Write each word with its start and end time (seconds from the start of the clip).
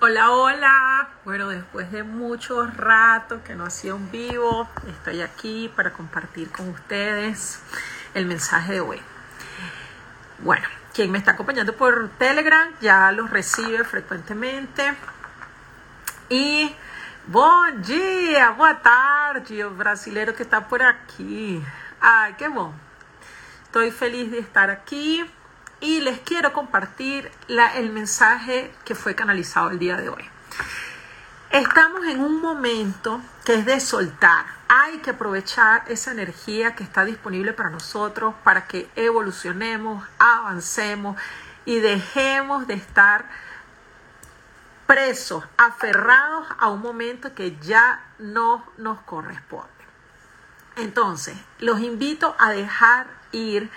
Hola, 0.00 0.30
hola. 0.30 1.08
Bueno, 1.24 1.48
después 1.48 1.90
de 1.90 2.04
mucho 2.04 2.64
rato 2.68 3.42
que 3.42 3.56
no 3.56 3.64
hacía 3.64 3.96
un 3.96 4.12
vivo, 4.12 4.68
estoy 4.86 5.22
aquí 5.22 5.72
para 5.74 5.92
compartir 5.92 6.52
con 6.52 6.68
ustedes 6.68 7.60
el 8.14 8.24
mensaje 8.24 8.74
de 8.74 8.80
hoy. 8.80 9.02
Bueno, 10.38 10.68
quien 10.94 11.10
me 11.10 11.18
está 11.18 11.32
acompañando 11.32 11.74
por 11.74 12.10
Telegram 12.10 12.72
ya 12.80 13.10
los 13.10 13.28
recibe 13.28 13.82
frecuentemente. 13.82 14.94
Y 16.28 16.72
bom 17.26 17.82
dia, 17.82 18.50
boa 18.50 18.80
tarde, 18.80 19.64
o 19.64 19.70
brasileiro 19.70 20.32
que 20.32 20.44
está 20.44 20.68
por 20.68 20.80
aquí. 20.80 21.60
Ay, 22.00 22.34
qué 22.38 22.46
bom. 22.46 22.72
Estoy 23.64 23.90
feliz 23.90 24.30
de 24.30 24.38
estar 24.38 24.70
aquí 24.70 25.28
y 25.80 26.00
les 26.00 26.18
quiero 26.20 26.52
compartir 26.52 27.30
el 27.48 27.90
mensaje 27.90 28.72
que 28.84 28.94
fue 28.94 29.14
canalizado 29.14 29.70
el 29.70 29.78
día 29.78 29.96
de 29.96 30.08
hoy. 30.08 30.24
Estamos 31.50 32.04
en 32.06 32.20
un 32.20 32.40
momento 32.40 33.20
que 33.44 33.54
es 33.54 33.64
de 33.64 33.80
soltar. 33.80 34.44
Hay 34.68 34.98
que 34.98 35.10
aprovechar 35.10 35.84
esa 35.88 36.10
energía 36.10 36.74
que 36.74 36.84
está 36.84 37.04
disponible 37.04 37.54
para 37.54 37.70
nosotros 37.70 38.34
para 38.44 38.66
que 38.66 38.90
evolucionemos, 38.96 40.06
avancemos 40.18 41.16
y 41.64 41.78
dejemos 41.78 42.66
de 42.66 42.74
estar 42.74 43.24
presos, 44.86 45.44
aferrados 45.56 46.46
a 46.58 46.68
un 46.68 46.80
momento 46.80 47.34
que 47.34 47.56
ya 47.60 48.02
no 48.18 48.64
nos 48.76 49.00
corresponde. 49.00 49.68
Entonces, 50.76 51.36
los 51.58 51.80
invito 51.80 52.36
a 52.38 52.50
dejar 52.50 53.06
ir 53.32 53.70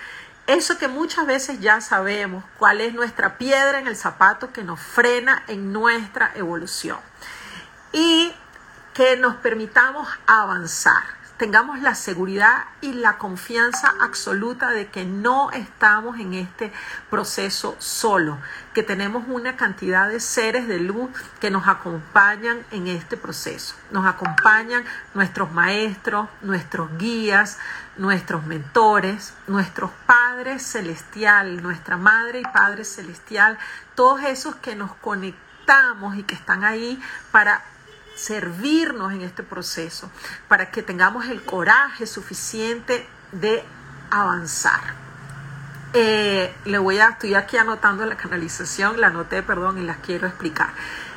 eso 0.47 0.77
que 0.77 0.87
muchas 0.87 1.25
veces 1.25 1.59
ya 1.59 1.81
sabemos, 1.81 2.43
cuál 2.57 2.81
es 2.81 2.93
nuestra 2.93 3.37
piedra 3.37 3.79
en 3.79 3.87
el 3.87 3.95
zapato 3.95 4.51
que 4.51 4.63
nos 4.63 4.79
frena 4.79 5.43
en 5.47 5.71
nuestra 5.71 6.31
evolución. 6.35 6.99
Y 7.93 8.33
que 8.93 9.17
nos 9.17 9.35
permitamos 9.35 10.07
avanzar 10.27 11.20
tengamos 11.41 11.81
la 11.81 11.95
seguridad 11.95 12.65
y 12.81 12.93
la 12.93 13.17
confianza 13.17 13.95
absoluta 13.99 14.69
de 14.69 14.89
que 14.89 15.05
no 15.05 15.49
estamos 15.49 16.19
en 16.19 16.35
este 16.35 16.71
proceso 17.09 17.75
solo, 17.79 18.37
que 18.75 18.83
tenemos 18.83 19.23
una 19.27 19.55
cantidad 19.55 20.07
de 20.07 20.19
seres 20.19 20.67
de 20.67 20.79
luz 20.79 21.09
que 21.39 21.49
nos 21.49 21.67
acompañan 21.67 22.63
en 22.69 22.85
este 22.85 23.17
proceso. 23.17 23.73
Nos 23.89 24.05
acompañan 24.05 24.83
nuestros 25.15 25.51
maestros, 25.51 26.29
nuestros 26.43 26.95
guías, 26.99 27.57
nuestros 27.97 28.45
mentores, 28.45 29.33
nuestros 29.47 29.89
padres 30.05 30.61
celestial, 30.61 31.63
nuestra 31.63 31.97
madre 31.97 32.41
y 32.41 32.43
padre 32.43 32.85
celestial, 32.85 33.57
todos 33.95 34.21
esos 34.21 34.57
que 34.57 34.75
nos 34.75 34.93
conectamos 34.93 36.17
y 36.17 36.23
que 36.23 36.35
están 36.35 36.63
ahí 36.63 37.01
para 37.31 37.63
servirnos 38.15 39.13
en 39.13 39.21
este 39.21 39.43
proceso, 39.43 40.11
para 40.47 40.71
que 40.71 40.83
tengamos 40.83 41.27
el 41.27 41.43
coraje 41.43 42.05
suficiente 42.05 43.07
de 43.31 43.63
avanzar. 44.09 45.01
Eh, 45.93 46.53
le 46.65 46.77
voy 46.77 46.99
a, 46.99 47.09
estoy 47.09 47.35
aquí 47.35 47.57
anotando 47.57 48.05
la 48.05 48.15
canalización, 48.15 49.01
la 49.01 49.07
anoté, 49.07 49.43
perdón, 49.43 49.77
y 49.77 49.83
las 49.83 49.97
quiero 49.97 50.27
explicar. 50.27 50.69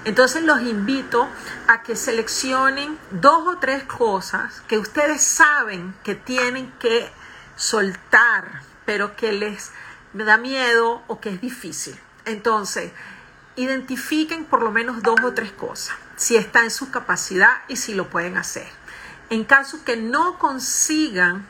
Entonces 0.05 0.43
los 0.43 0.61
invito 0.63 1.29
a 1.69 1.83
que 1.83 1.97
seleccionen 1.97 2.99
dos 3.11 3.47
o 3.47 3.59
tres 3.59 3.85
cosas 3.85 4.63
que 4.67 4.79
ustedes 4.79 5.23
saben 5.23 5.95
que 6.03 6.15
tienen 6.15 6.73
que 6.79 7.09
soltar, 7.57 8.63
pero 8.85 9.17
que 9.17 9.33
les 9.33 9.71
da 10.13 10.37
miedo 10.37 11.03
o 11.07 11.21
que 11.21 11.31
es 11.31 11.41
difícil. 11.41 11.99
Entonces, 12.27 12.93
identifiquen 13.57 14.45
por 14.45 14.63
lo 14.63 14.73
menos 14.73 15.03
dos 15.03 15.21
o 15.23 15.33
tres 15.33 15.53
cosas 15.53 15.97
si 16.17 16.37
está 16.37 16.65
en 16.65 16.71
su 16.71 16.91
capacidad 16.91 17.63
y 17.69 17.77
si 17.77 17.95
lo 17.95 18.09
pueden 18.09 18.37
hacer. 18.37 18.69
En 19.31 19.45
caso 19.45 19.85
que 19.85 19.97
no 19.97 20.39
consigan 20.39 21.47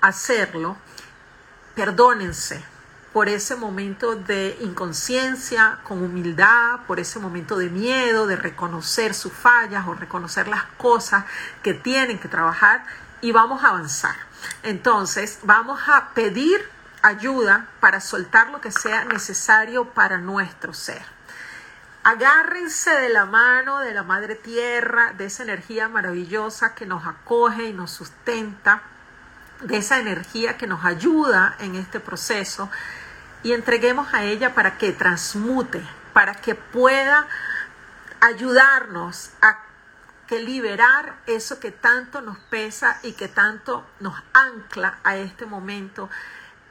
hacerlo, 0.00 0.76
perdónense 1.74 2.64
por 3.12 3.28
ese 3.28 3.56
momento 3.56 4.16
de 4.16 4.56
inconsciencia, 4.60 5.78
con 5.84 6.02
humildad, 6.02 6.80
por 6.86 7.00
ese 7.00 7.18
momento 7.18 7.56
de 7.56 7.70
miedo, 7.70 8.26
de 8.26 8.36
reconocer 8.36 9.14
sus 9.14 9.32
fallas 9.32 9.86
o 9.86 9.94
reconocer 9.94 10.48
las 10.48 10.64
cosas 10.76 11.24
que 11.62 11.74
tienen 11.74 12.18
que 12.18 12.28
trabajar 12.28 12.84
y 13.20 13.32
vamos 13.32 13.64
a 13.64 13.68
avanzar. 13.68 14.14
Entonces, 14.62 15.40
vamos 15.42 15.80
a 15.88 16.10
pedir 16.14 16.60
ayuda 17.02 17.68
para 17.80 18.00
soltar 18.00 18.50
lo 18.50 18.60
que 18.60 18.70
sea 18.70 19.04
necesario 19.04 19.86
para 19.86 20.18
nuestro 20.18 20.72
ser. 20.72 21.17
Agárrense 22.08 22.90
de 22.90 23.10
la 23.10 23.26
mano 23.26 23.80
de 23.80 23.92
la 23.92 24.02
Madre 24.02 24.34
Tierra, 24.34 25.12
de 25.12 25.26
esa 25.26 25.42
energía 25.42 25.90
maravillosa 25.90 26.74
que 26.74 26.86
nos 26.86 27.06
acoge 27.06 27.64
y 27.64 27.74
nos 27.74 27.90
sustenta, 27.90 28.80
de 29.60 29.76
esa 29.76 29.98
energía 29.98 30.56
que 30.56 30.66
nos 30.66 30.86
ayuda 30.86 31.54
en 31.58 31.74
este 31.74 32.00
proceso 32.00 32.70
y 33.42 33.52
entreguemos 33.52 34.14
a 34.14 34.24
ella 34.24 34.54
para 34.54 34.78
que 34.78 34.92
transmute, 34.92 35.82
para 36.14 36.34
que 36.34 36.54
pueda 36.54 37.28
ayudarnos 38.22 39.32
a 39.42 39.58
que 40.26 40.40
liberar 40.40 41.16
eso 41.26 41.60
que 41.60 41.72
tanto 41.72 42.22
nos 42.22 42.38
pesa 42.38 43.00
y 43.02 43.12
que 43.12 43.28
tanto 43.28 43.86
nos 44.00 44.14
ancla 44.32 44.98
a 45.04 45.18
este 45.18 45.44
momento 45.44 46.08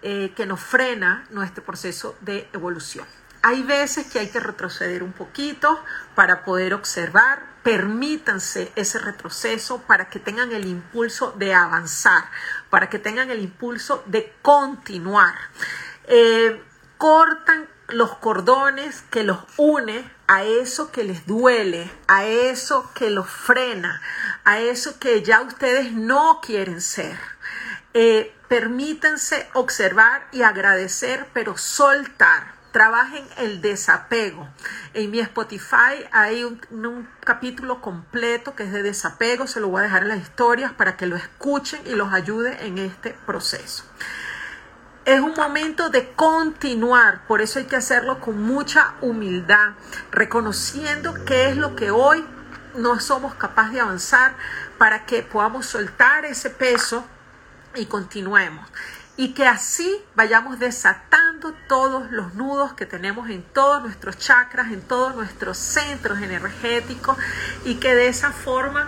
eh, 0.02 0.34
que 0.36 0.48
nos 0.48 0.62
frena 0.62 1.28
nuestro 1.30 1.64
proceso 1.64 2.18
de 2.22 2.50
evolución. 2.54 3.06
Hay 3.48 3.64
veces 3.64 4.08
que 4.08 4.20
hay 4.20 4.28
que 4.28 4.42
retroceder 4.42 5.04
un 5.04 5.14
poquito 5.14 5.82
para 6.16 6.44
poder 6.44 6.74
observar. 6.74 7.46
Permítanse 7.64 8.74
ese 8.76 9.00
retroceso 9.00 9.82
para 9.84 10.10
que 10.10 10.20
tengan 10.20 10.52
el 10.52 10.66
impulso 10.66 11.32
de 11.32 11.54
avanzar, 11.54 12.26
para 12.70 12.90
que 12.90 13.00
tengan 13.00 13.32
el 13.32 13.40
impulso 13.40 14.04
de 14.06 14.36
continuar. 14.42 15.36
Eh, 16.10 16.62
cortan 16.98 17.70
los 17.88 18.18
cordones 18.18 19.06
que 19.12 19.24
los 19.24 19.40
une 19.56 20.12
a 20.28 20.44
eso 20.44 20.92
que 20.92 21.06
les 21.06 21.26
duele, 21.26 21.90
a 22.10 22.26
eso 22.26 22.92
que 22.94 23.10
los 23.10 23.30
frena, 23.30 24.02
a 24.44 24.60
eso 24.60 25.00
que 25.00 25.24
ya 25.24 25.40
ustedes 25.40 25.94
no 25.94 26.42
quieren 26.42 26.82
ser. 26.82 27.18
Eh, 27.94 28.36
permítanse 28.50 29.48
observar 29.54 30.28
y 30.34 30.42
agradecer, 30.42 31.28
pero 31.32 31.56
soltar 31.56 32.57
trabajen 32.78 33.26
el 33.38 33.60
desapego. 33.60 34.48
En 34.94 35.10
mi 35.10 35.20
Spotify 35.20 36.06
hay 36.12 36.44
un, 36.44 37.10
capítulo 37.22 37.82
completo 37.82 38.54
que 38.54 38.66
es 38.66 38.72
de 38.72 38.84
desapego, 38.84 39.48
se 39.48 39.60
lo 39.60 39.70
voy 39.70 39.80
a 39.80 39.86
dejar 39.86 40.04
en 40.04 40.10
las 40.10 40.20
historias 40.20 40.74
para 40.74 40.96
que 40.96 41.08
lo 41.08 41.16
escuchen 41.16 41.82
y 41.88 41.96
los 41.96 42.14
ayude 42.14 42.68
en 42.68 42.78
este 42.78 43.18
proceso. 43.26 43.84
Es 45.06 45.20
un 45.22 45.34
momento 45.34 45.90
de 45.90 46.14
continuar, 46.14 47.26
por 47.26 47.42
eso 47.42 47.58
hay 47.58 47.66
que 47.66 47.78
hacerlo 47.78 48.20
con 48.20 48.44
mucha 48.44 48.94
humildad, 49.02 49.70
reconociendo 50.12 51.16
qué 51.26 51.50
es 51.50 51.58
lo 51.58 51.76
que 51.76 51.90
hoy 51.90 52.24
no 52.76 53.00
somos 53.00 53.34
capaces 53.34 53.74
de 53.74 53.80
avanzar 53.80 54.36
para 54.78 55.08
que 55.08 55.24
podamos 55.24 55.66
soltar 55.66 56.26
ese 56.26 56.52
peso 56.52 57.04
y 57.74 57.88
continuemos 57.88 58.70
y 59.18 59.34
que 59.34 59.48
así 59.48 60.00
vayamos 60.16 60.60
desatando 60.60 61.54
todos 61.68 62.12
los 62.12 62.36
nudos 62.36 62.74
que 62.74 62.86
tenemos 62.86 63.30
en 63.30 63.42
todos 63.42 63.82
nuestros 63.82 64.18
chakras, 64.18 64.72
en 64.72 64.82
todos 64.82 65.16
nuestros 65.16 65.58
centros 65.58 66.20
energéticos 66.20 67.18
y 67.66 67.76
que 67.76 67.96
de 67.96 68.08
esa 68.08 68.32
forma 68.32 68.88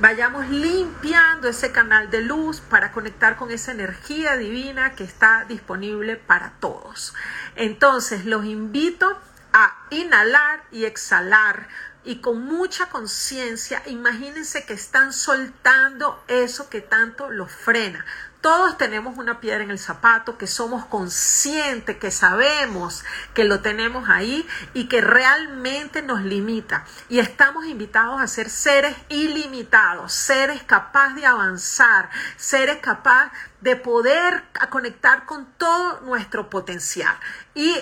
vayamos 0.00 0.48
limpiando 0.48 1.48
ese 1.48 1.72
canal 1.72 2.10
de 2.10 2.22
luz 2.22 2.60
para 2.60 2.90
conectar 2.90 3.36
con 3.36 3.50
esa 3.50 3.72
energía 3.72 4.36
divina 4.36 4.94
que 4.94 5.04
está 5.04 5.44
disponible 5.44 6.16
para 6.16 6.52
todos. 6.58 7.14
Entonces 7.54 8.24
los 8.24 8.46
invito 8.46 9.20
a 9.52 9.76
inhalar 9.90 10.64
y 10.72 10.86
exhalar 10.86 11.68
y 12.06 12.20
con 12.20 12.44
mucha 12.44 12.86
conciencia, 12.86 13.82
imagínense 13.86 14.64
que 14.64 14.74
están 14.74 15.12
soltando 15.12 16.22
eso 16.28 16.70
que 16.70 16.80
tanto 16.80 17.30
los 17.30 17.50
frena. 17.50 18.06
Todos 18.40 18.78
tenemos 18.78 19.18
una 19.18 19.40
piedra 19.40 19.64
en 19.64 19.70
el 19.70 19.78
zapato, 19.78 20.38
que 20.38 20.46
somos 20.46 20.86
conscientes, 20.86 21.96
que 21.96 22.10
sabemos 22.10 23.04
que 23.34 23.44
lo 23.44 23.60
tenemos 23.60 24.08
ahí 24.08 24.46
y 24.72 24.88
que 24.88 25.00
realmente 25.00 26.02
nos 26.02 26.22
limita. 26.22 26.84
Y 27.08 27.18
estamos 27.18 27.66
invitados 27.66 28.20
a 28.20 28.26
ser 28.26 28.50
seres 28.50 28.94
ilimitados, 29.08 30.12
seres 30.12 30.62
capaces 30.62 31.16
de 31.16 31.26
avanzar, 31.26 32.10
seres 32.36 32.76
capaces 32.76 33.32
de 33.60 33.76
poder 33.76 34.44
conectar 34.70 35.26
con 35.26 35.46
todo 35.58 36.00
nuestro 36.02 36.48
potencial. 36.48 37.16
Y 37.54 37.74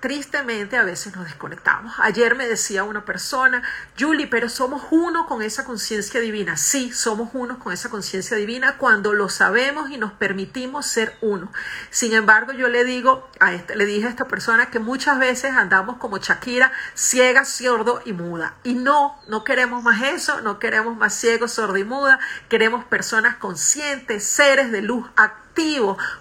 tristemente 0.00 0.76
a 0.76 0.82
veces 0.82 1.14
nos 1.14 1.26
desconectamos. 1.26 1.94
Ayer 1.98 2.34
me 2.34 2.48
decía 2.48 2.84
una 2.84 3.04
persona, 3.04 3.62
Julie, 3.98 4.26
pero 4.26 4.48
somos 4.48 4.82
uno 4.90 5.26
con 5.26 5.42
esa 5.42 5.64
conciencia 5.64 6.20
divina. 6.20 6.56
Sí, 6.56 6.92
somos 6.92 7.30
uno 7.34 7.58
con 7.58 7.72
esa 7.72 7.90
conciencia 7.90 8.36
divina 8.36 8.78
cuando 8.78 9.12
lo 9.12 9.28
sabemos 9.28 9.90
y 9.90 9.98
nos 9.98 10.12
permitimos 10.12 10.86
ser 10.86 11.16
uno. 11.20 11.52
Sin 11.90 12.14
embargo, 12.14 12.52
yo 12.52 12.68
le 12.68 12.84
digo 12.84 13.28
a 13.38 13.52
este, 13.52 13.76
le 13.76 13.84
dije 13.84 14.06
a 14.06 14.10
esta 14.10 14.26
persona 14.26 14.70
que 14.70 14.78
muchas 14.78 15.18
veces 15.18 15.52
andamos 15.52 15.98
como 15.98 16.18
Shakira, 16.18 16.72
ciega, 16.94 17.44
sordo 17.44 18.00
y 18.04 18.12
muda. 18.12 18.54
Y 18.64 18.74
no, 18.74 19.20
no 19.28 19.44
queremos 19.44 19.82
más 19.82 20.02
eso, 20.02 20.40
no 20.40 20.58
queremos 20.58 20.96
más 20.96 21.14
ciego, 21.14 21.46
sordo 21.46 21.76
y 21.76 21.84
muda. 21.84 22.18
Queremos 22.48 22.84
personas 22.84 23.36
conscientes, 23.36 24.24
seres 24.24 24.72
de 24.72 24.82
luz 24.82 25.06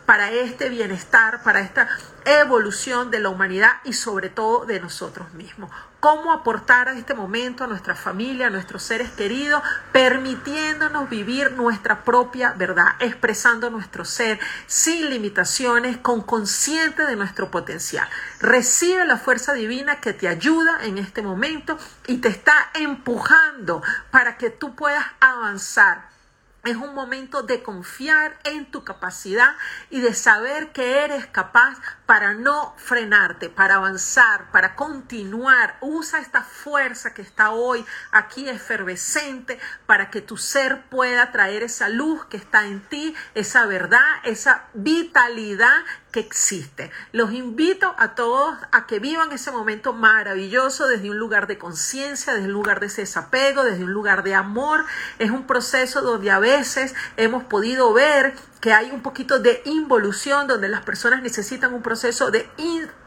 para 0.06 0.32
este 0.32 0.70
bienestar, 0.70 1.42
para 1.44 1.62
esta 1.62 1.88
evolución 2.26 3.10
de 3.10 3.20
la 3.20 3.30
humanidad 3.30 3.72
y 3.86 3.94
sobre 3.94 4.30
todo 4.30 4.66
de 4.66 4.80
nosotros 4.80 5.34
mismos. 5.34 5.72
Cómo 6.02 6.32
aportar 6.32 6.90
a 6.90 6.98
este 6.98 7.14
momento 7.14 7.64
a 7.64 7.68
nuestra 7.68 7.96
familia, 7.96 8.48
a 8.48 8.50
nuestros 8.50 8.84
seres 8.84 9.10
queridos, 9.12 9.62
permitiéndonos 9.92 11.10
vivir 11.10 11.54
nuestra 11.54 12.04
propia 12.04 12.52
verdad, 12.52 12.96
expresando 13.00 13.70
nuestro 13.70 14.04
ser 14.04 14.40
sin 14.68 15.10
limitaciones, 15.10 15.98
con 15.98 16.22
consciente 16.22 17.06
de 17.06 17.16
nuestro 17.16 17.50
potencial. 17.50 18.08
Recibe 18.40 19.06
la 19.06 19.18
fuerza 19.18 19.54
divina 19.54 20.02
que 20.02 20.14
te 20.14 20.28
ayuda 20.28 20.84
en 20.84 20.98
este 20.98 21.22
momento 21.22 21.78
y 22.08 22.18
te 22.18 22.28
está 22.28 22.72
empujando 22.74 23.82
para 24.12 24.38
que 24.38 24.50
tú 24.50 24.76
puedas 24.76 25.06
avanzar 25.20 26.19
es 26.66 26.76
un 26.76 26.94
momento 26.94 27.42
de 27.42 27.64
confiar 27.64 28.38
en 28.44 28.70
tu 28.70 28.84
capacidad 28.84 29.56
y 29.90 30.02
de 30.02 30.14
saber 30.14 30.72
que 30.72 31.04
eres 31.04 31.26
capaz 31.26 31.78
para 32.06 32.34
no 32.34 32.74
frenarte, 32.78 33.50
para 33.50 33.76
avanzar, 33.76 34.52
para 34.52 34.76
continuar. 34.76 35.78
Usa 35.80 36.20
esta 36.20 36.44
fuerza 36.44 37.14
que 37.14 37.22
está 37.22 37.52
hoy 37.52 37.86
aquí 38.12 38.50
efervescente 38.50 39.58
para 39.86 40.10
que 40.10 40.22
tu 40.22 40.36
ser 40.36 40.84
pueda 40.90 41.32
traer 41.32 41.64
esa 41.64 41.88
luz 41.88 42.26
que 42.26 42.38
está 42.38 42.66
en 42.66 42.82
ti, 42.82 43.16
esa 43.36 43.66
verdad, 43.66 44.02
esa 44.24 44.66
vitalidad 44.74 45.86
que 46.12 46.20
existe. 46.20 46.92
Los 47.12 47.34
invito 47.34 47.94
a 47.98 48.16
todos 48.16 48.58
a 48.72 48.88
que 48.88 49.00
vivan 49.00 49.32
ese 49.32 49.52
momento 49.52 49.94
maravilloso 49.94 50.88
desde 50.88 51.10
un 51.10 51.18
lugar 51.18 51.48
de 51.48 51.58
conciencia, 51.58 52.34
desde 52.34 52.48
un 52.48 52.54
lugar 52.54 52.80
de 52.80 52.88
desapego, 52.88 53.64
desde 53.64 53.84
un 53.84 53.94
lugar 53.94 54.24
de 54.24 54.36
amor. 54.36 54.86
Es 55.20 55.32
un 55.32 55.46
proceso 55.46 56.02
donde 56.02 56.32
a 56.32 56.40
veces 56.40 56.96
hemos 57.18 57.44
podido 57.44 57.94
ver 57.94 58.34
que 58.62 58.74
hay 58.74 58.92
un 58.92 59.02
poquito 59.02 59.40
de 59.40 59.62
involución 59.66 60.48
donde 60.48 60.68
las 60.68 60.84
personas 60.84 61.22
necesitan 61.22 61.74
un 61.74 61.82
proceso 61.82 62.30
de 62.30 62.50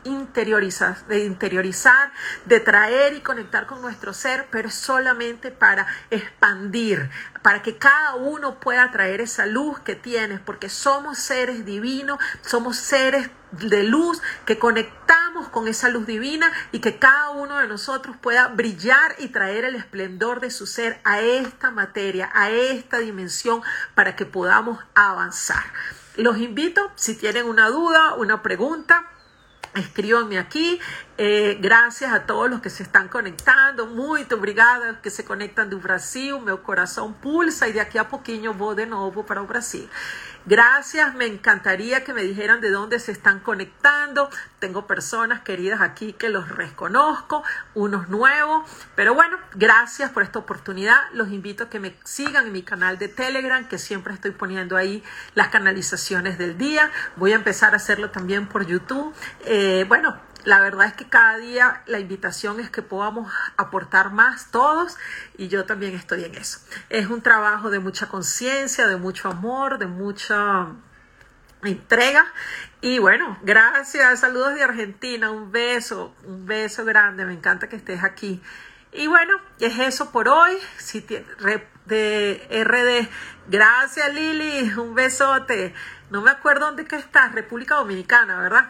interiorizar, 0.05 1.07
de 1.07 1.25
interiorizar, 1.25 2.13
de 2.47 2.61
traer 2.61 3.15
y 3.15 3.21
conectar 3.21 3.67
con 3.67 3.83
nuestro 3.83 4.15
ser, 4.15 4.47
pero 4.51 4.71
solamente 4.71 5.51
para 5.51 5.87
expandir, 6.11 7.11
para 7.43 7.63
que 7.63 7.77
cada 7.77 8.15
uno 8.15 8.61
pueda 8.61 8.91
traer 8.91 9.21
esa 9.21 9.47
luz 9.47 9.79
que 9.81 9.95
tienes, 9.95 10.41
porque 10.41 10.69
somos 10.69 11.19
seres 11.19 11.65
divinos, 11.67 12.19
somos 12.41 12.77
seres 12.77 13.29
de 13.53 13.85
luz 13.85 14.21
que 14.45 14.59
conectamos 14.59 15.49
con 15.49 15.69
esa 15.69 15.89
luz 15.89 16.07
divina 16.07 16.53
y 16.73 16.81
que 16.81 16.99
cada 16.99 17.31
uno 17.31 17.59
de 17.59 17.69
nosotros 17.69 18.17
pueda 18.21 18.49
brillar 18.49 19.15
y 19.19 19.29
traer 19.29 19.65
el 19.65 19.75
esplendor 19.75 20.41
de 20.41 20.51
su 20.51 20.67
ser 20.67 21.01
a 21.05 21.21
esta 21.21 21.71
materia, 21.71 22.31
a 22.35 22.51
esta 22.51 22.99
dimensión, 22.99 23.63
para 23.95 24.17
que 24.17 24.27
podamos 24.27 24.79
avanzar. 24.95 25.65
Los 26.17 26.39
invito, 26.39 26.91
si 26.95 27.17
tienen 27.17 27.47
una 27.47 27.69
duda, 27.69 28.15
una 28.15 28.43
pregunta, 28.43 29.09
Escríbanme 29.75 30.39
aquí. 30.39 30.79
Eh, 31.17 31.57
gracias 31.61 32.13
a 32.13 32.27
todos 32.27 32.51
los 32.51 32.61
que 32.61 32.69
se 32.69 32.83
están 32.83 33.09
conectando. 33.09 33.87
Muy 33.87 34.27
obrigada 34.31 35.01
que 35.01 35.09
se 35.09 35.25
conectan 35.25 35.71
de 35.71 35.77
Brasil. 35.77 36.39
Mi 36.41 36.55
corazón 36.59 37.15
pulsa 37.15 37.69
y 37.69 37.73
de 37.73 37.81
aquí 37.81 37.97
a 37.97 38.09
poquinho 38.09 38.53
voy 38.53 38.77
de 38.77 38.85
nuevo 38.85 39.25
para 39.25 39.41
Brasil. 39.41 39.89
Gracias, 40.45 41.15
me 41.15 41.27
encantaría 41.27 42.03
que 42.03 42.13
me 42.13 42.23
dijeran 42.23 42.61
de 42.61 42.71
dónde 42.71 42.99
se 42.99 43.13
están 43.13 43.39
conectando. 43.39 44.29
Tengo 44.59 44.89
personas 44.89 45.43
queridas 45.43 45.81
aquí 45.81 46.15
que 46.15 46.31
los 46.31 46.49
reconozco, 46.49 47.45
unos 47.75 48.09
nuevos, 48.09 48.69
pero 48.97 49.15
bueno, 49.15 49.39
gracias 49.55 50.11
por 50.11 50.25
esta 50.25 50.41
oportunidad. 50.41 50.99
Los 51.13 51.29
invito 51.29 51.65
a 51.65 51.71
que 51.71 51.79
me 51.79 51.97
sigan 52.03 52.49
en 52.49 52.53
mi 52.53 52.63
canal 52.63 52.99
de 52.99 53.07
Telegram, 53.07 53.69
que 53.69 53.79
siempre 53.79 54.15
estoy 54.15 54.33
poniendo 54.33 54.77
ahí 54.77 55.05
las 55.35 55.49
canalizaciones 55.49 56.39
del 56.39 56.59
día. 56.59 56.91
Voy 57.15 57.33
a 57.33 57.37
empezar 57.37 57.75
a 57.75 57.77
hacerlo 57.77 58.11
también 58.11 58.49
por 58.49 58.67
YouTube. 58.67 59.15
Eh, 59.45 59.85
bueno, 59.87 60.19
la 60.45 60.61
verdad 60.61 60.87
es 60.87 60.95
que 60.95 61.09
cada 61.09 61.37
día 61.39 61.83
la 61.87 61.99
invitación 61.99 62.61
es 62.61 62.71
que 62.71 62.83
podamos 62.83 63.33
aportar 63.57 64.11
más 64.11 64.51
todos 64.51 64.97
y 65.37 65.49
yo 65.49 65.65
también 65.65 65.95
estoy 65.95 66.25
en 66.25 66.35
eso. 66.35 66.61
Es 66.89 67.09
un 67.09 67.23
trabajo 67.23 67.71
de 67.71 67.79
mucha 67.79 68.09
conciencia, 68.09 68.87
de 68.87 68.97
mucho 68.97 69.29
amor, 69.29 69.79
de 69.79 69.87
mucha 69.87 70.69
entrega. 71.63 72.27
Y 72.81 72.99
bueno, 72.99 73.39
gracias, 73.43 74.21
saludos 74.21 74.55
de 74.55 74.65
Argentina, 74.65 75.31
un 75.31 75.53
beso, 75.53 76.15
un 76.25 76.47
beso 76.47 76.85
grande, 76.85 77.25
me 77.25 77.35
encanta 77.35 77.69
que 77.69 77.77
estés 77.77 78.03
aquí. 78.03 78.43
Y 78.93 79.07
bueno, 79.07 79.35
es 79.61 79.79
eso 79.79 80.11
por 80.11 80.29
hoy. 80.29 80.59
Si 80.77 81.01
de 81.87 82.47
RD, 82.51 83.09
gracias 83.49 84.13
Lili, 84.13 84.73
un 84.77 84.95
besote. 84.95 85.75
No 86.11 86.21
me 86.21 86.31
acuerdo 86.31 86.67
dónde 86.67 86.85
que 86.85 86.97
estás, 86.97 87.33
República 87.33 87.77
Dominicana, 87.77 88.39
¿verdad? 88.39 88.69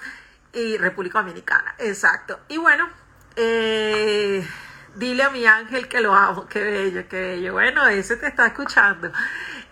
Y 0.53 0.77
República 0.77 1.21
Dominicana, 1.21 1.75
exacto. 1.79 2.41
Y 2.49 2.59
bueno, 2.59 2.89
eh, 3.37 4.47
dile 4.95 5.23
a 5.23 5.31
mi 5.31 5.47
ángel 5.47 5.89
que 5.89 6.01
lo 6.01 6.15
amo, 6.15 6.47
qué 6.47 6.63
bello, 6.63 7.09
qué 7.09 7.21
bello. 7.21 7.53
Bueno, 7.53 7.87
ese 7.87 8.17
te 8.17 8.27
está 8.27 8.47
escuchando. 8.47 9.11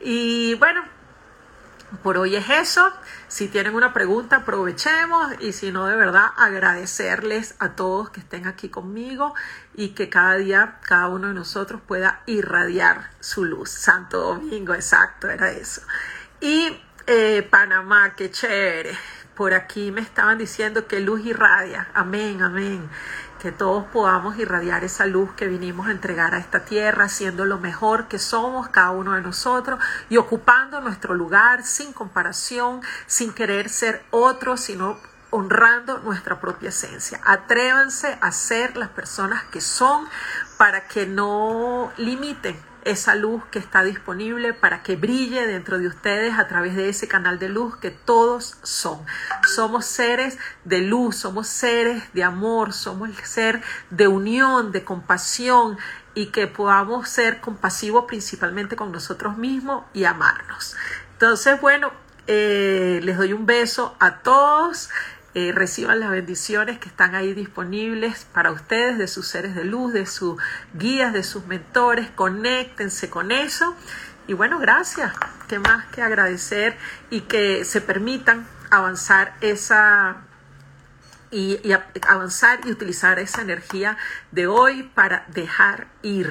Y 0.01 0.55
bueno, 0.55 0.83
por 2.03 2.17
hoy 2.17 2.37
es 2.37 2.49
eso. 2.49 2.93
Si 3.29 3.49
tienen 3.49 3.75
una 3.75 3.93
pregunta, 3.93 4.37
aprovechemos. 4.37 5.35
Y 5.41 5.53
si 5.53 5.71
no, 5.71 5.87
de 5.87 5.97
verdad, 5.97 6.29
agradecerles 6.37 7.55
a 7.59 7.71
todos 7.73 8.11
que 8.11 8.21
estén 8.21 8.47
aquí 8.47 8.71
conmigo 8.71 9.35
y 9.75 9.91
que 9.91 10.09
cada 10.09 10.37
día, 10.37 10.79
cada 10.83 11.09
uno 11.09 11.29
de 11.29 11.35
nosotros 11.35 11.81
pueda 11.87 12.23
irradiar 12.27 13.11
su 13.21 13.45
luz. 13.45 13.71
Santo 13.71 14.21
Domingo, 14.21 14.75
exacto, 14.75 15.29
era 15.29 15.51
eso. 15.51 15.83
Y 16.41 16.81
eh, 17.07 17.47
Panamá, 17.51 18.15
qué 18.17 18.31
chévere 18.31 18.97
por 19.41 19.55
aquí 19.55 19.91
me 19.91 20.03
estaban 20.03 20.37
diciendo 20.37 20.87
que 20.87 21.01
luz 21.01 21.25
irradia. 21.25 21.89
Amén, 21.95 22.43
amén. 22.43 22.91
Que 23.41 23.53
todos 23.53 23.87
podamos 23.87 24.37
irradiar 24.37 24.85
esa 24.85 25.07
luz 25.07 25.33
que 25.33 25.47
vinimos 25.47 25.89
a 25.89 25.93
entregar 25.93 26.35
a 26.35 26.39
esta 26.39 26.67
tierra, 26.67 27.09
siendo 27.09 27.47
lo 27.47 27.59
mejor 27.59 28.07
que 28.07 28.19
somos 28.19 28.69
cada 28.69 28.91
uno 28.91 29.13
de 29.15 29.23
nosotros 29.23 29.81
y 30.11 30.19
ocupando 30.19 30.83
nuestro 30.83 31.15
lugar 31.15 31.65
sin 31.65 31.95
comparación, 31.95 32.83
sin 33.07 33.33
querer 33.33 33.71
ser 33.71 34.05
otros, 34.11 34.61
sino 34.61 34.99
honrando 35.31 36.01
nuestra 36.01 36.39
propia 36.39 36.69
esencia. 36.69 37.19
Atrévanse 37.25 38.19
a 38.21 38.33
ser 38.33 38.77
las 38.77 38.91
personas 38.91 39.45
que 39.45 39.63
son 39.63 40.07
para 40.59 40.87
que 40.87 41.07
no 41.07 41.91
limiten 41.97 42.59
esa 42.85 43.15
luz 43.15 43.43
que 43.51 43.59
está 43.59 43.83
disponible 43.83 44.55
para 44.55 44.83
que 44.83 44.97
brille 44.97 45.47
dentro 45.47 45.79
de 45.79 45.87
ustedes 45.87 46.39
a 46.39 46.49
través 46.49 46.77
de 46.77 46.89
ese 46.89 47.09
canal 47.09 47.39
de 47.39 47.49
luz 47.49 47.77
que 47.77 47.91
todos 47.91 48.57
son. 48.63 49.05
Somos 49.55 49.87
seres 49.87 50.39
de 50.65 50.81
luz, 50.81 51.17
somos 51.17 51.47
seres 51.47 52.03
de 52.13 52.25
amor, 52.25 52.73
somos 52.73 53.09
el 53.09 53.17
ser 53.25 53.63
de 53.91 54.09
unión, 54.09 54.73
de 54.73 54.85
compasión 54.85 55.79
y 56.15 56.27
que 56.27 56.47
podamos 56.47 57.09
ser 57.09 57.41
compasivos 57.41 58.05
principalmente 58.07 58.77
con 58.77 58.93
nosotros 58.93 59.37
mismos 59.37 59.85
y 59.93 60.05
amarnos. 60.05 60.77
Entonces, 61.13 61.61
bueno, 61.61 61.93
eh, 62.27 63.01
les 63.03 63.17
doy 63.17 63.33
un 63.33 63.47
beso 63.47 63.97
a 64.01 64.19
todos. 64.19 64.91
Eh, 65.35 65.53
reciban 65.53 66.01
las 66.01 66.11
bendiciones 66.11 66.79
que 66.79 66.89
están 66.89 67.15
ahí 67.15 67.35
disponibles 67.35 68.27
para 68.33 68.51
ustedes, 68.51 68.99
de 68.99 69.07
sus 69.07 69.29
seres 69.29 69.55
de 69.55 69.65
luz, 69.65 69.93
de 69.93 70.07
sus 70.07 70.41
guías, 70.75 71.13
de 71.13 71.23
sus 71.23 71.47
mentores. 71.47 72.11
Conéctense 72.11 73.11
con 73.11 73.31
eso. 73.31 73.77
Y 74.27 74.33
bueno, 74.33 74.59
gracias. 74.59 75.13
Qué 75.49 75.59
más 75.59 75.87
que 75.87 76.03
agradecer 76.03 76.77
y 77.11 77.23
que 77.23 77.65
se 77.65 77.81
permitan 77.81 78.47
avanzar 78.71 79.37
esa 79.41 80.25
y, 81.31 81.61
avanzar 82.09 82.61
y 82.65 82.71
utilizar 82.71 83.19
esa 83.19 83.43
energía 83.43 83.97
de 84.33 84.47
hoy 84.47 84.83
para 84.95 85.25
dejar 85.29 85.89
ir. 86.03 86.31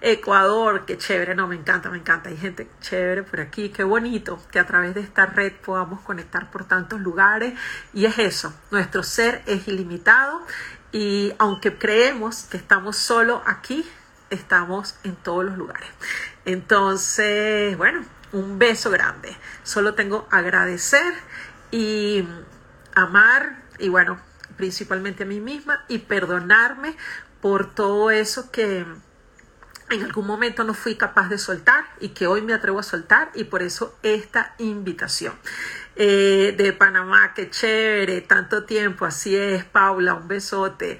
Ecuador, 0.00 0.84
qué 0.86 0.96
chévere, 0.96 1.34
no, 1.34 1.46
me 1.48 1.56
encanta, 1.56 1.90
me 1.90 1.98
encanta. 1.98 2.28
Hay 2.28 2.36
gente 2.36 2.70
chévere 2.80 3.22
por 3.22 3.40
aquí, 3.40 3.70
qué 3.70 3.84
bonito 3.84 4.40
que 4.50 4.58
a 4.58 4.66
través 4.66 4.94
de 4.94 5.00
esta 5.00 5.26
red 5.26 5.52
podamos 5.52 6.00
conectar 6.00 6.50
por 6.50 6.64
tantos 6.64 7.00
lugares. 7.00 7.54
Y 7.92 8.06
es 8.06 8.18
eso, 8.18 8.54
nuestro 8.70 9.02
ser 9.02 9.42
es 9.46 9.66
ilimitado 9.68 10.42
y 10.92 11.34
aunque 11.38 11.76
creemos 11.76 12.44
que 12.44 12.56
estamos 12.56 12.96
solo 12.96 13.42
aquí, 13.46 13.84
estamos 14.30 14.96
en 15.04 15.16
todos 15.16 15.44
los 15.44 15.56
lugares. 15.56 15.88
Entonces, 16.44 17.76
bueno, 17.76 18.04
un 18.32 18.58
beso 18.58 18.90
grande. 18.90 19.36
Solo 19.62 19.94
tengo 19.94 20.28
agradecer 20.30 21.14
y 21.70 22.26
amar 22.94 23.62
y 23.78 23.88
bueno, 23.88 24.18
principalmente 24.56 25.24
a 25.24 25.26
mí 25.26 25.40
misma 25.40 25.84
y 25.88 25.98
perdonarme 25.98 26.96
por 27.40 27.74
todo 27.74 28.10
eso 28.10 28.50
que 28.50 28.84
en 29.90 30.02
algún 30.02 30.26
momento 30.26 30.64
no 30.64 30.74
fui 30.74 30.96
capaz 30.96 31.28
de 31.28 31.38
soltar 31.38 31.84
y 32.00 32.08
que 32.08 32.26
hoy 32.26 32.42
me 32.42 32.54
atrevo 32.54 32.80
a 32.80 32.82
soltar 32.82 33.30
y 33.34 33.44
por 33.44 33.62
eso 33.62 33.96
esta 34.02 34.54
invitación. 34.58 35.34
Eh, 35.94 36.54
de 36.56 36.72
Panamá, 36.72 37.32
qué 37.34 37.48
chévere, 37.48 38.20
tanto 38.20 38.64
tiempo, 38.64 39.04
así 39.04 39.36
es, 39.36 39.64
Paula, 39.64 40.14
un 40.14 40.28
besote. 40.28 40.98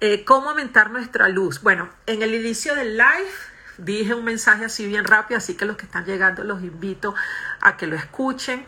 Eh, 0.00 0.24
¿Cómo 0.24 0.50
aumentar 0.50 0.90
nuestra 0.90 1.28
luz? 1.28 1.60
Bueno, 1.62 1.90
en 2.06 2.22
el 2.22 2.34
inicio 2.34 2.74
del 2.76 2.96
live 2.96 3.32
dije 3.78 4.12
un 4.12 4.24
mensaje 4.24 4.64
así 4.64 4.86
bien 4.86 5.04
rápido, 5.04 5.38
así 5.38 5.54
que 5.54 5.64
los 5.64 5.76
que 5.76 5.86
están 5.86 6.04
llegando 6.04 6.44
los 6.44 6.62
invito 6.62 7.14
a 7.60 7.76
que 7.76 7.86
lo 7.86 7.96
escuchen, 7.96 8.66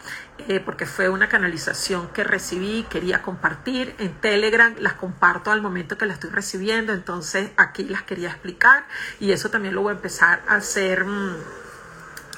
eh, 0.48 0.60
porque 0.60 0.86
fue 0.86 1.08
una 1.08 1.28
canalización 1.28 2.08
que 2.08 2.24
recibí, 2.24 2.86
quería 2.88 3.20
compartir 3.20 3.94
en 3.98 4.12
Telegram, 4.20 4.74
las 4.78 4.94
comparto 4.94 5.50
al 5.50 5.60
momento 5.60 5.98
que 5.98 6.06
la 6.06 6.14
estoy 6.14 6.30
recibiendo, 6.30 6.92
entonces 6.92 7.50
aquí 7.56 7.84
las 7.84 8.02
quería 8.02 8.30
explicar 8.30 8.86
y 9.18 9.32
eso 9.32 9.50
también 9.50 9.74
lo 9.74 9.82
voy 9.82 9.90
a 9.90 9.96
empezar 9.96 10.42
a 10.48 10.54
hacer 10.56 11.04
mm, 11.04 11.36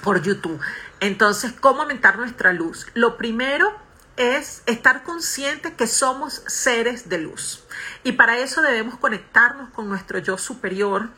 por 0.02 0.22
YouTube. 0.22 0.60
Entonces, 1.00 1.52
¿cómo 1.52 1.82
aumentar 1.82 2.16
nuestra 2.16 2.52
luz? 2.52 2.86
Lo 2.94 3.16
primero 3.16 3.72
es 4.16 4.62
estar 4.66 5.02
consciente 5.04 5.74
que 5.74 5.86
somos 5.86 6.42
seres 6.46 7.08
de 7.08 7.18
luz. 7.18 7.64
Y 8.04 8.12
para 8.12 8.38
eso 8.38 8.62
debemos 8.62 8.98
conectarnos 8.98 9.70
con 9.70 9.88
nuestro 9.88 10.18
yo 10.18 10.36
superior, 10.38 11.08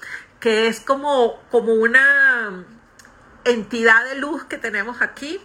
que 0.45 0.67
es 0.69 0.79
como, 0.81 1.41
como 1.51 1.73
una 1.73 2.67
entidad 3.47 4.05
de 4.05 4.17
luz 4.17 4.45
que 4.45 4.59
tenemos 4.59 5.01
aquí, 5.01 5.41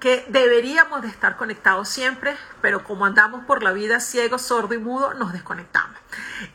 que 0.00 0.26
deberíamos 0.30 1.00
de 1.02 1.06
estar 1.06 1.36
conectados 1.36 1.88
siempre, 1.88 2.36
pero 2.60 2.82
como 2.82 3.06
andamos 3.06 3.44
por 3.44 3.62
la 3.62 3.70
vida 3.70 4.00
ciego, 4.00 4.38
sordo 4.38 4.74
y 4.74 4.78
mudo, 4.78 5.14
nos 5.14 5.32
desconectamos. 5.32 5.96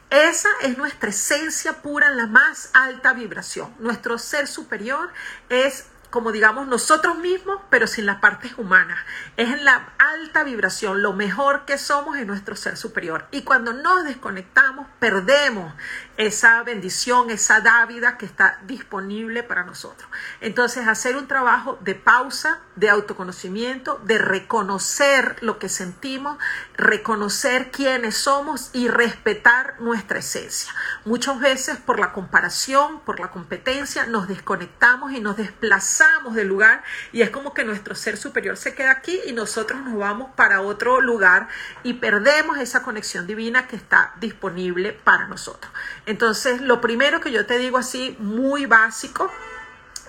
Esa 0.10 0.50
es 0.64 0.78
nuestra 0.78 1.12
esencia 1.12 1.82
pura 1.82 2.08
en 2.08 2.18
la 2.18 2.28
más 2.28 2.72
alta 2.74 3.14
vibración. 3.14 3.74
Nuestro 3.80 4.18
ser 4.18 4.48
superior 4.48 5.10
es 5.48 5.86
como 6.10 6.32
digamos 6.32 6.68
nosotros 6.68 7.18
mismos, 7.18 7.60
pero 7.70 7.88
sin 7.88 8.06
las 8.06 8.20
partes 8.20 8.54
humanas. 8.58 8.98
Es 9.36 9.50
en 9.50 9.66
la 9.66 9.90
alta 9.98 10.44
vibración, 10.44 11.02
lo 11.02 11.14
mejor 11.14 11.66
que 11.66 11.78
somos 11.78 12.18
en 12.18 12.28
nuestro 12.28 12.56
ser 12.56 12.78
superior. 12.78 13.28
Y 13.32 13.42
cuando 13.42 13.74
nos 13.74 14.06
desconectamos, 14.06 14.88
perdemos 15.00 15.74
esa 16.16 16.64
bendición, 16.64 17.30
esa 17.30 17.60
dávida 17.60 18.18
que 18.18 18.26
está 18.26 18.60
disponible 18.64 19.44
para 19.44 19.64
nosotros. 19.64 20.10
Entonces, 20.40 20.88
hacer 20.88 21.18
un 21.18 21.28
trabajo 21.28 21.78
de 21.82 21.96
pausa, 21.96 22.60
de 22.76 22.90
autoconocimiento, 22.90 24.00
de 24.06 24.18
reconocer 24.18 25.36
lo 25.42 25.60
que 25.60 25.70
sentimos, 25.70 26.38
reconocer 26.76 27.70
quiénes 27.72 28.16
somos 28.18 28.70
y 28.74 28.88
respetar 28.88 29.76
nuestra 29.80 30.20
esencia. 30.20 30.74
Muchas 31.06 31.40
veces 31.40 31.78
por 31.78 32.00
la 32.00 32.14
comparación, 32.14 33.02
por 33.02 33.20
la 33.20 33.30
competencia, 33.30 34.06
nos 34.06 34.28
desconectamos 34.28 35.12
y 35.12 35.20
nos 35.20 35.38
desplazamos 35.38 35.97
del 36.36 36.48
lugar 36.48 36.84
y 37.12 37.22
es 37.22 37.30
como 37.30 37.54
que 37.54 37.64
nuestro 37.64 37.96
ser 37.96 38.18
superior 38.18 38.56
se 38.58 38.76
queda 38.76 38.92
aquí 38.92 39.20
y 39.26 39.34
nosotros 39.34 39.82
nos 39.82 39.98
vamos 39.98 40.32
para 40.36 40.62
otro 40.62 41.02
lugar 41.02 41.48
y 41.84 41.94
perdemos 41.94 42.60
esa 42.60 42.84
conexión 42.84 43.26
divina 43.26 43.68
que 43.68 43.76
está 43.76 44.14
disponible 44.20 44.94
para 44.94 45.28
nosotros. 45.28 45.72
Entonces, 46.06 46.62
lo 46.62 46.82
primero 46.82 47.20
que 47.20 47.32
yo 47.32 47.46
te 47.46 47.58
digo 47.58 47.78
así, 47.78 48.16
muy 48.20 48.66
básico, 48.66 49.32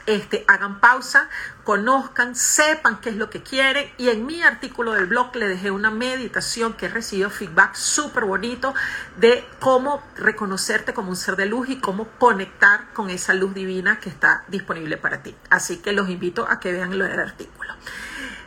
este, 0.09 0.45
hagan 0.49 0.81
pausa, 0.81 1.29
conozcan, 1.65 2.35
sepan 2.35 3.00
qué 3.00 3.11
es 3.11 3.17
lo 3.17 3.29
que 3.29 3.43
quieren. 3.43 3.93
Y 3.99 4.09
en 4.09 4.25
mi 4.25 4.43
artículo 4.43 4.93
del 4.93 5.07
blog 5.07 5.37
le 5.37 5.47
dejé 5.49 5.71
una 5.71 5.91
meditación 5.91 6.73
que 6.73 6.87
he 6.87 6.88
recibido 6.88 7.29
feedback 7.29 7.75
súper 7.75 8.25
bonito 8.25 8.75
de 9.19 9.47
cómo 9.61 10.03
reconocerte 10.17 10.95
como 10.95 11.11
un 11.11 11.17
ser 11.17 11.37
de 11.37 11.47
luz 11.47 11.69
y 11.69 11.77
cómo 11.77 12.09
conectar 12.19 12.93
con 12.95 13.11
esa 13.11 13.35
luz 13.35 13.53
divina 13.53 14.00
que 14.00 14.09
está 14.09 14.45
disponible 14.49 14.97
para 14.97 15.23
ti. 15.23 15.37
Así 15.50 15.77
que 15.77 15.93
los 15.93 16.09
invito 16.09 16.49
a 16.49 16.59
que 16.59 16.73
vean 16.73 16.93
el 16.93 17.03
artículo. 17.03 17.75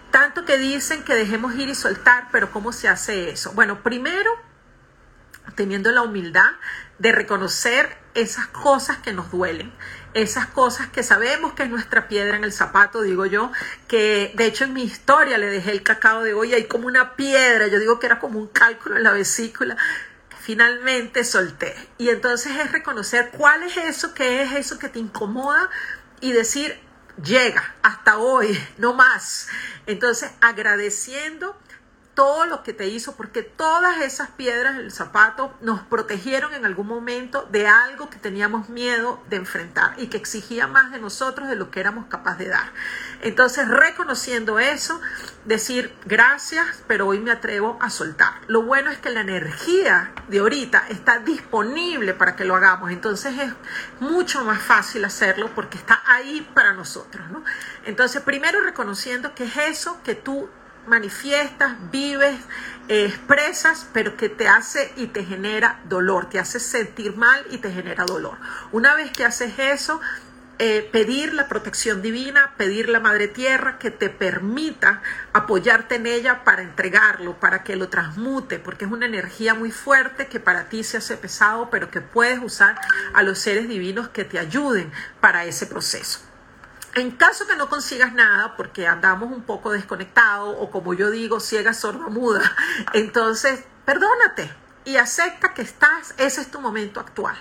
Tanto 0.09 0.43
que 0.43 0.57
dicen 0.57 1.03
que 1.03 1.13
dejemos 1.13 1.55
ir 1.55 1.69
y 1.69 1.75
soltar, 1.75 2.27
pero 2.31 2.51
¿cómo 2.51 2.73
se 2.73 2.89
hace 2.89 3.29
eso? 3.29 3.53
Bueno, 3.53 3.81
primero 3.83 4.31
teniendo 5.55 5.91
la 5.91 6.01
humildad 6.01 6.51
de 6.99 7.11
reconocer 7.11 7.97
esas 8.13 8.47
cosas 8.47 8.97
que 8.97 9.13
nos 9.13 9.31
duelen, 9.31 9.71
esas 10.13 10.47
cosas 10.47 10.87
que 10.89 11.03
sabemos 11.03 11.53
que 11.53 11.63
es 11.63 11.69
nuestra 11.69 12.07
piedra 12.07 12.35
en 12.35 12.43
el 12.43 12.51
zapato, 12.51 13.01
digo 13.01 13.25
yo, 13.25 13.51
que 13.87 14.31
de 14.35 14.45
hecho 14.45 14.65
en 14.65 14.73
mi 14.73 14.83
historia 14.83 15.37
le 15.37 15.47
dejé 15.47 15.71
el 15.71 15.83
cacao 15.83 16.23
de 16.23 16.33
hoy, 16.33 16.53
hay 16.53 16.65
como 16.65 16.87
una 16.87 17.15
piedra, 17.15 17.67
yo 17.67 17.79
digo 17.79 17.99
que 17.99 18.07
era 18.07 18.19
como 18.19 18.39
un 18.39 18.47
cálculo 18.47 18.97
en 18.97 19.03
la 19.03 19.11
vesícula, 19.11 19.77
finalmente 20.41 21.23
solté. 21.23 21.75
Y 21.97 22.09
entonces 22.09 22.57
es 22.57 22.71
reconocer 22.71 23.31
cuál 23.31 23.63
es 23.63 23.77
eso, 23.77 24.13
qué 24.13 24.43
es 24.43 24.53
eso 24.53 24.79
que 24.79 24.89
te 24.89 24.99
incomoda 24.99 25.69
y 26.19 26.33
decir, 26.33 26.77
llega 27.23 27.75
hasta 27.81 28.17
hoy, 28.17 28.59
no 28.77 28.93
más. 28.93 29.47
Entonces 29.85 30.31
agradeciendo 30.41 31.57
todo 32.13 32.45
lo 32.45 32.61
que 32.63 32.73
te 32.73 32.87
hizo, 32.87 33.15
porque 33.15 33.41
todas 33.41 34.01
esas 34.01 34.29
piedras 34.31 34.75
del 34.75 34.91
zapato 34.91 35.53
nos 35.61 35.81
protegieron 35.81 36.53
en 36.53 36.65
algún 36.65 36.87
momento 36.87 37.47
de 37.51 37.67
algo 37.67 38.09
que 38.09 38.17
teníamos 38.17 38.69
miedo 38.69 39.23
de 39.29 39.37
enfrentar 39.37 39.93
y 39.97 40.07
que 40.07 40.17
exigía 40.17 40.67
más 40.67 40.91
de 40.91 40.99
nosotros 40.99 41.47
de 41.47 41.55
lo 41.55 41.71
que 41.71 41.79
éramos 41.79 42.07
capaces 42.07 42.39
de 42.39 42.47
dar. 42.49 42.71
Entonces, 43.21 43.67
reconociendo 43.67 44.59
eso, 44.59 44.99
decir 45.45 45.95
gracias, 46.05 46.83
pero 46.87 47.07
hoy 47.07 47.19
me 47.19 47.31
atrevo 47.31 47.77
a 47.81 47.89
soltar. 47.89 48.33
Lo 48.47 48.63
bueno 48.63 48.91
es 48.91 48.97
que 48.97 49.09
la 49.09 49.21
energía 49.21 50.11
de 50.27 50.39
ahorita 50.39 50.87
está 50.89 51.19
disponible 51.19 52.13
para 52.13 52.35
que 52.35 52.45
lo 52.45 52.55
hagamos, 52.55 52.91
entonces 52.91 53.37
es 53.39 53.53
mucho 53.99 54.43
más 54.43 54.61
fácil 54.61 55.05
hacerlo 55.05 55.49
porque 55.55 55.77
está 55.77 56.01
ahí 56.05 56.47
para 56.53 56.73
nosotros, 56.73 57.29
¿no? 57.31 57.43
Entonces, 57.85 58.21
primero 58.21 58.61
reconociendo 58.61 59.33
que 59.33 59.45
es 59.45 59.57
eso 59.57 60.01
que 60.03 60.15
tú 60.15 60.49
manifiestas, 60.87 61.75
vives, 61.91 62.35
eh, 62.87 63.05
expresas, 63.05 63.87
pero 63.93 64.17
que 64.17 64.29
te 64.29 64.47
hace 64.47 64.91
y 64.97 65.07
te 65.07 65.23
genera 65.23 65.79
dolor, 65.85 66.29
te 66.29 66.39
hace 66.39 66.59
sentir 66.59 67.15
mal 67.15 67.45
y 67.49 67.57
te 67.59 67.71
genera 67.71 68.05
dolor. 68.05 68.37
Una 68.71 68.95
vez 68.95 69.11
que 69.11 69.25
haces 69.25 69.57
eso, 69.59 70.01
eh, 70.63 70.87
pedir 70.91 71.33
la 71.33 71.47
protección 71.47 72.03
divina, 72.03 72.53
pedir 72.55 72.87
la 72.87 72.99
Madre 72.99 73.27
Tierra 73.27 73.79
que 73.79 73.89
te 73.89 74.11
permita 74.11 75.01
apoyarte 75.33 75.95
en 75.95 76.05
ella 76.05 76.43
para 76.43 76.61
entregarlo, 76.61 77.39
para 77.39 77.63
que 77.63 77.75
lo 77.75 77.89
transmute, 77.89 78.59
porque 78.59 78.85
es 78.85 78.91
una 78.91 79.07
energía 79.07 79.55
muy 79.55 79.71
fuerte 79.71 80.27
que 80.27 80.39
para 80.39 80.69
ti 80.69 80.83
se 80.83 80.97
hace 80.97 81.17
pesado, 81.17 81.71
pero 81.71 81.89
que 81.89 82.01
puedes 82.01 82.39
usar 82.43 82.79
a 83.13 83.23
los 83.23 83.39
seres 83.39 83.67
divinos 83.67 84.09
que 84.09 84.23
te 84.23 84.37
ayuden 84.37 84.91
para 85.19 85.45
ese 85.45 85.65
proceso. 85.65 86.30
En 86.95 87.11
caso 87.11 87.47
que 87.47 87.55
no 87.55 87.69
consigas 87.69 88.13
nada, 88.13 88.55
porque 88.57 88.85
andamos 88.85 89.31
un 89.31 89.43
poco 89.43 89.71
desconectados 89.71 90.55
o 90.59 90.69
como 90.69 90.93
yo 90.93 91.09
digo, 91.09 91.39
ciega, 91.39 91.73
sorda, 91.73 92.07
muda, 92.09 92.41
entonces 92.93 93.63
perdónate 93.85 94.51
y 94.83 94.97
acepta 94.97 95.53
que 95.53 95.61
estás, 95.61 96.13
ese 96.17 96.41
es 96.41 96.51
tu 96.51 96.59
momento 96.59 96.99
actual, 96.99 97.37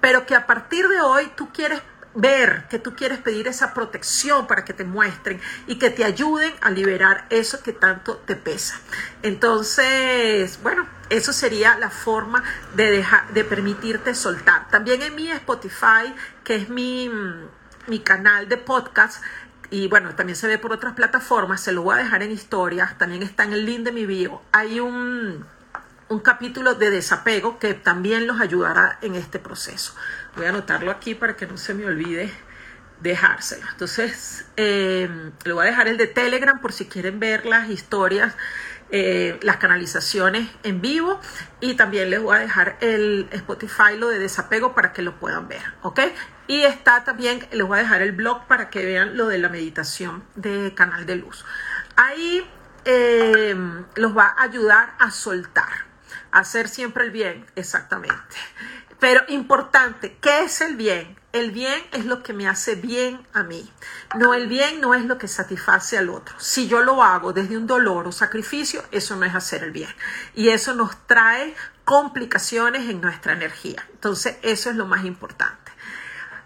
pero 0.00 0.26
que 0.26 0.34
a 0.34 0.46
partir 0.46 0.86
de 0.88 1.00
hoy 1.00 1.32
tú 1.34 1.50
quieres 1.50 1.80
ver, 2.14 2.66
que 2.68 2.78
tú 2.78 2.94
quieres 2.94 3.18
pedir 3.20 3.46
esa 3.48 3.72
protección 3.72 4.46
para 4.46 4.64
que 4.64 4.74
te 4.74 4.84
muestren 4.84 5.40
y 5.66 5.76
que 5.76 5.90
te 5.90 6.04
ayuden 6.04 6.52
a 6.60 6.70
liberar 6.70 7.26
eso 7.30 7.62
que 7.62 7.72
tanto 7.72 8.16
te 8.18 8.36
pesa. 8.36 8.80
Entonces, 9.22 10.58
bueno, 10.62 10.86
eso 11.08 11.32
sería 11.32 11.78
la 11.78 11.90
forma 11.90 12.42
de 12.74 12.90
dejar, 12.90 13.32
de 13.32 13.44
permitirte 13.44 14.14
soltar. 14.14 14.68
También 14.68 15.02
en 15.02 15.14
mi 15.14 15.30
Spotify, 15.30 16.12
que 16.42 16.56
es 16.56 16.68
mi 16.68 17.10
mi 17.90 17.98
canal 17.98 18.48
de 18.48 18.56
podcast 18.56 19.22
y 19.70 19.88
bueno, 19.88 20.14
también 20.14 20.36
se 20.36 20.46
ve 20.46 20.58
por 20.58 20.72
otras 20.72 20.94
plataformas, 20.94 21.60
se 21.60 21.72
lo 21.72 21.82
voy 21.82 21.96
a 21.96 22.02
dejar 22.02 22.22
en 22.22 22.30
historias, 22.30 22.96
también 22.98 23.22
está 23.22 23.44
en 23.44 23.52
el 23.52 23.66
link 23.66 23.80
de 23.80 23.92
mi 23.92 24.06
bio. 24.06 24.42
Hay 24.52 24.80
un, 24.80 25.44
un 26.08 26.20
capítulo 26.20 26.74
de 26.74 26.90
desapego 26.90 27.58
que 27.58 27.74
también 27.74 28.26
los 28.26 28.40
ayudará 28.40 28.98
en 29.02 29.14
este 29.16 29.38
proceso. 29.38 29.94
Voy 30.36 30.46
a 30.46 30.48
anotarlo 30.50 30.90
aquí 30.90 31.14
para 31.14 31.36
que 31.36 31.46
no 31.46 31.56
se 31.56 31.74
me 31.74 31.84
olvide 31.84 32.32
dejárselo. 33.00 33.66
Entonces, 33.70 34.44
eh, 34.56 35.08
le 35.44 35.52
voy 35.52 35.66
a 35.66 35.70
dejar 35.70 35.88
el 35.88 35.96
de 35.96 36.06
Telegram 36.06 36.60
por 36.60 36.72
si 36.72 36.86
quieren 36.86 37.18
ver 37.18 37.46
las 37.46 37.70
historias 37.70 38.34
eh, 38.92 39.38
las 39.42 39.58
canalizaciones 39.58 40.48
en 40.62 40.80
vivo 40.80 41.20
y 41.60 41.74
también 41.74 42.10
les 42.10 42.20
voy 42.20 42.36
a 42.36 42.40
dejar 42.40 42.76
el 42.80 43.28
Spotify, 43.30 43.96
lo 43.96 44.08
de 44.08 44.18
desapego 44.18 44.74
para 44.74 44.92
que 44.92 45.02
lo 45.02 45.18
puedan 45.18 45.48
ver, 45.48 45.62
¿ok? 45.82 46.00
Y 46.46 46.62
está 46.62 47.04
también, 47.04 47.46
les 47.52 47.66
voy 47.66 47.78
a 47.78 47.82
dejar 47.82 48.02
el 48.02 48.12
blog 48.12 48.46
para 48.46 48.70
que 48.70 48.84
vean 48.84 49.16
lo 49.16 49.28
de 49.28 49.38
la 49.38 49.48
meditación 49.48 50.24
de 50.34 50.74
Canal 50.74 51.06
de 51.06 51.16
Luz. 51.16 51.44
Ahí 51.96 52.44
eh, 52.84 53.54
los 53.94 54.16
va 54.16 54.34
a 54.36 54.42
ayudar 54.42 54.94
a 54.98 55.10
soltar, 55.10 55.86
a 56.32 56.40
hacer 56.40 56.68
siempre 56.68 57.04
el 57.04 57.10
bien, 57.10 57.46
exactamente 57.54 58.36
Pero 59.00 59.22
importante, 59.28 60.16
¿qué 60.20 60.44
es 60.44 60.60
el 60.60 60.76
bien? 60.76 61.18
El 61.32 61.52
bien 61.52 61.80
es 61.92 62.04
lo 62.04 62.22
que 62.22 62.32
me 62.32 62.46
hace 62.48 62.74
bien 62.74 63.26
a 63.32 63.42
mí. 63.42 63.70
No, 64.18 64.34
el 64.34 64.46
bien 64.46 64.80
no 64.80 64.94
es 64.94 65.04
lo 65.04 65.16
que 65.16 65.28
satisface 65.28 65.96
al 65.96 66.10
otro. 66.10 66.38
Si 66.38 66.68
yo 66.68 66.82
lo 66.82 67.02
hago 67.02 67.32
desde 67.32 67.56
un 67.56 67.66
dolor 67.66 68.06
o 68.06 68.12
sacrificio, 68.12 68.84
eso 68.90 69.16
no 69.16 69.24
es 69.24 69.34
hacer 69.34 69.62
el 69.64 69.70
bien. 69.70 69.94
Y 70.34 70.50
eso 70.50 70.74
nos 70.74 71.06
trae 71.06 71.54
complicaciones 71.84 72.90
en 72.90 73.00
nuestra 73.00 73.32
energía. 73.32 73.86
Entonces, 73.92 74.36
eso 74.42 74.70
es 74.70 74.76
lo 74.76 74.86
más 74.86 75.04
importante. 75.04 75.70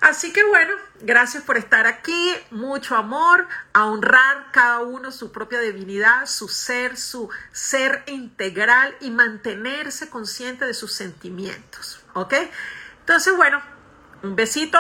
Así 0.05 0.35
que 0.35 0.45
bueno, 0.45 0.75
gracias 1.01 1.43
por 1.43 1.57
estar 1.57 1.87
aquí, 1.87 2.35
mucho 2.51 2.95
amor, 2.95 3.49
a 3.73 3.87
honrar 3.87 4.53
cada 4.53 4.81
uno 4.81 5.11
su 5.11 5.33
propia 5.33 5.61
divinidad, 5.61 6.27
su 6.27 6.47
ser, 6.47 6.99
su 6.99 7.31
ser 7.53 8.05
integral 8.07 8.95
y 9.01 9.11
mantenerse 9.11 10.11
consciente 10.11 10.67
de 10.67 10.75
sus 10.75 10.93
sentimientos, 10.93 12.04
¿ok? 12.15 12.35
Entonces 13.01 13.37
bueno, 13.37 13.61
un 14.23 14.35
besito, 14.35 14.79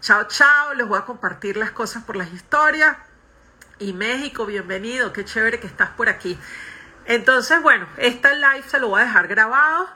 chao, 0.00 0.26
chao, 0.28 0.74
les 0.74 0.88
voy 0.88 0.98
a 0.98 1.02
compartir 1.02 1.56
las 1.56 1.70
cosas 1.70 2.02
por 2.04 2.16
las 2.16 2.32
historias. 2.32 2.96
Y 3.78 3.92
México, 3.92 4.46
bienvenido, 4.46 5.12
qué 5.12 5.24
chévere 5.24 5.60
que 5.60 5.66
estás 5.66 5.90
por 5.90 6.08
aquí. 6.08 6.38
Entonces, 7.06 7.60
bueno, 7.60 7.86
esta 7.98 8.32
live 8.34 8.64
se 8.66 8.78
lo 8.78 8.88
voy 8.88 9.02
a 9.02 9.04
dejar 9.04 9.28
grabado 9.28 9.88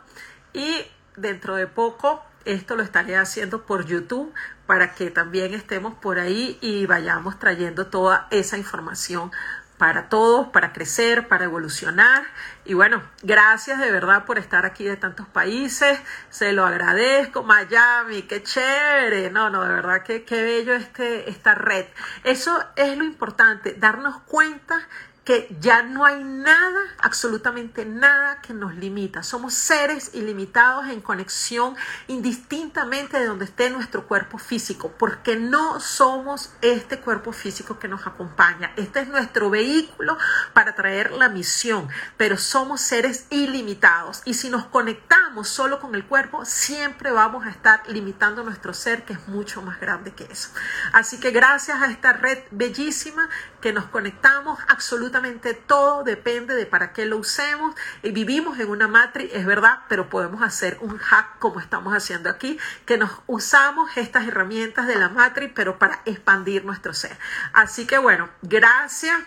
y 0.53 0.85
dentro 1.17 1.57
de 1.57 1.67
poco 1.67 2.23
esto 2.45 2.77
lo 2.77 2.83
estaré 2.83 3.17
haciendo 3.17 3.65
por 3.65 3.87
YouTube 3.87 4.33
para 4.67 4.95
que 4.95 5.11
también 5.11 5.55
estemos 5.55 5.95
por 5.95 6.19
ahí 6.19 6.59
y 6.61 6.87
vayamos 6.87 7.39
trayendo 7.39 7.87
toda 7.87 8.27
esa 8.31 8.59
información 8.59 9.33
para 9.79 10.09
todos, 10.09 10.49
para 10.49 10.73
crecer, 10.73 11.29
para 11.29 11.45
evolucionar. 11.45 12.25
Y 12.65 12.75
bueno, 12.75 13.03
gracias 13.23 13.79
de 13.79 13.91
verdad 13.91 14.25
por 14.27 14.39
estar 14.39 14.67
aquí 14.67 14.85
de 14.85 14.97
tantos 14.97 15.27
países. 15.29 15.99
Se 16.29 16.53
lo 16.53 16.67
agradezco. 16.67 17.45
Miami, 17.45 18.23
qué 18.23 18.43
chévere. 18.43 19.31
No, 19.31 19.49
no, 19.49 19.63
de 19.63 19.73
verdad 19.73 20.03
que 20.03 20.25
qué 20.25 20.43
bello 20.43 20.75
este, 20.75 21.31
esta 21.31 21.55
red. 21.55 21.87
Eso 22.25 22.63
es 22.77 22.99
lo 22.99 23.05
importante, 23.05 23.75
darnos 23.79 24.21
cuenta 24.23 24.87
que 25.29 25.55
ya 25.61 25.83
no 25.83 26.07
hay 26.07 26.25
nada, 26.25 26.81
absolutamente 27.03 27.85
nada 27.85 28.41
que 28.41 28.55
nos 28.55 28.75
limita. 28.77 29.23
Somos 29.23 29.53
seres 29.53 30.13
ilimitados 30.15 30.89
en 30.89 31.03
conexión 31.03 31.77
indistintamente 32.07 33.19
de 33.19 33.27
donde 33.27 33.45
esté 33.45 33.69
nuestro 33.69 34.09
cuerpo 34.09 34.39
físico, 34.39 34.91
porque 34.99 35.37
no 35.37 35.81
somos 35.81 36.55
este 36.63 37.01
cuerpo 37.01 37.33
físico 37.33 37.79
que 37.79 37.89
nos 37.89 38.07
acompaña. 38.07 38.73
Este 38.77 39.01
es 39.01 39.09
nuestro 39.09 39.51
vehículo 39.51 40.17
para 40.55 40.75
traer 40.75 41.11
la 41.11 41.29
misión, 41.29 41.91
pero 42.17 42.39
somos 42.39 42.81
seres 42.81 43.27
ilimitados 43.29 44.23
y 44.25 44.33
si 44.33 44.49
nos 44.49 44.65
conectamos 44.65 45.47
solo 45.47 45.79
con 45.79 45.95
el 45.95 46.07
cuerpo, 46.07 46.47
siempre 46.47 47.11
vamos 47.11 47.45
a 47.45 47.51
estar 47.51 47.83
limitando 47.87 48.45
nuestro 48.45 48.73
ser, 48.73 49.05
que 49.05 49.13
es 49.13 49.29
mucho 49.29 49.61
más 49.61 49.79
grande 49.79 50.15
que 50.15 50.25
eso. 50.25 50.49
Así 50.95 51.21
que 51.21 51.33
gracias 51.33 51.83
a 51.83 51.91
esta 51.91 52.15
red 52.15 52.39
bellísima 52.51 53.29
que 53.61 53.73
nos 53.73 53.87
conectamos 53.87 54.59
absolutamente 54.69 55.55
todo 55.55 56.05
depende 56.05 56.55
de 56.55 56.67
para 56.67 56.93
qué 56.93 57.07
lo 57.07 57.17
usemos. 57.17 57.75
Y 58.03 58.11
vivimos 58.11 58.59
en 58.59 58.71
una 58.71 58.89
matriz, 58.89 59.31
es 59.33 59.47
verdad, 59.47 59.81
pero 59.89 60.09
podemos 60.09 60.43
hacer 60.43 60.79
un 60.81 60.99
hack 60.99 61.39
como 61.39 61.61
estamos 61.61 61.95
haciendo 61.95 62.31
aquí, 62.31 62.59
que 62.87 62.99
nos 62.99 63.11
usamos 63.27 63.97
estas 63.97 64.27
herramientas 64.27 64.87
de 64.87 64.97
la 64.97 65.09
matriz, 65.09 65.51
pero 65.55 65.79
para 65.79 66.01
expandir 66.05 66.65
nuestro 66.65 66.95
ser. 66.95 67.17
Así 67.53 67.87
que 67.87 67.99
bueno, 67.99 68.29
gracias. 68.43 69.19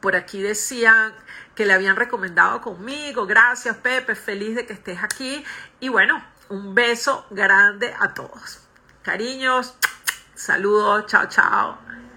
Por 0.00 0.14
aquí 0.14 0.40
decían 0.40 1.12
que 1.56 1.66
le 1.66 1.72
habían 1.72 1.96
recomendado 1.96 2.60
conmigo. 2.60 3.26
Gracias, 3.26 3.76
Pepe. 3.76 4.14
Feliz 4.14 4.54
de 4.54 4.64
que 4.64 4.72
estés 4.72 5.02
aquí. 5.02 5.44
Y 5.80 5.88
bueno, 5.88 6.24
un 6.48 6.74
beso 6.74 7.26
grande 7.30 7.92
a 7.98 8.14
todos. 8.14 8.60
Cariños, 9.02 9.74
saludos, 10.34 11.06
chao, 11.06 11.26
chao. 11.26 12.09